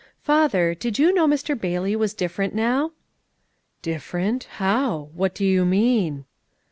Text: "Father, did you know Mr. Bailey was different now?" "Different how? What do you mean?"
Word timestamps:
"Father, 0.23 0.73
did 0.73 0.97
you 0.97 1.13
know 1.13 1.27
Mr. 1.27 1.55
Bailey 1.55 1.95
was 1.95 2.15
different 2.15 2.55
now?" 2.55 2.91
"Different 3.83 4.45
how? 4.55 5.09
What 5.13 5.35
do 5.35 5.45
you 5.45 5.63
mean?" 5.63 6.25